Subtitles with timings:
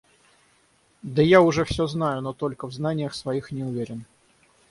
[1.03, 4.05] Да я уже всё знаю, но только в знаниях своих не уверен.